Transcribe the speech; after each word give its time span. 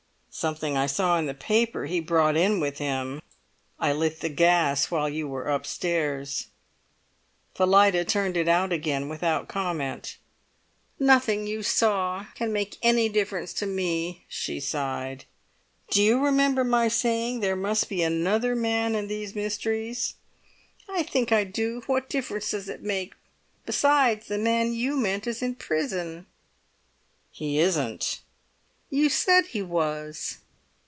"Something 0.33 0.77
I 0.77 0.87
saw 0.87 1.19
in 1.19 1.25
the 1.25 1.33
paper 1.33 1.87
he 1.87 1.99
brought 1.99 2.37
in 2.37 2.61
with 2.61 2.77
him. 2.77 3.21
I 3.77 3.91
lit 3.91 4.21
the 4.21 4.29
gas 4.29 4.89
while 4.89 5.09
you 5.09 5.27
were 5.27 5.49
upstairs." 5.49 6.47
Phillida 7.53 8.05
turned 8.05 8.37
it 8.37 8.47
out 8.47 8.71
again 8.71 9.09
without 9.09 9.49
comment. 9.49 10.15
"Nothing 10.97 11.43
that 11.43 11.49
you 11.51 11.63
saw 11.63 12.27
can 12.33 12.53
make 12.53 12.77
any 12.81 13.09
difference 13.09 13.51
to 13.55 13.65
me," 13.65 14.23
she 14.29 14.61
sighed. 14.61 15.25
"Do 15.89 16.01
you 16.01 16.23
remember 16.23 16.63
my 16.63 16.87
saying 16.87 17.41
there 17.41 17.57
must 17.57 17.89
be 17.89 18.01
another 18.01 18.55
man 18.55 18.95
in 18.95 19.07
these—mysteries?" 19.09 20.15
"I 20.87 21.03
think 21.03 21.33
I 21.33 21.43
do. 21.43 21.81
What 21.87 22.07
difference 22.07 22.51
does 22.51 22.69
it 22.69 22.81
make? 22.83 23.15
Besides, 23.65 24.27
the 24.29 24.37
man 24.37 24.71
you 24.71 24.95
meant 24.95 25.27
is 25.27 25.41
in 25.41 25.55
prison." 25.55 26.25
"He 27.33 27.59
isn't!" 27.59 28.21
"You 28.93 29.07
said 29.07 29.45
he 29.45 29.61
was?" 29.61 30.39